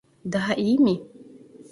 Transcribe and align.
Daha 0.33 0.51
iyi 0.61 0.75
mi? 0.85 0.95